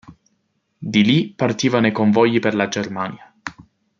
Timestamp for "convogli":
1.91-2.39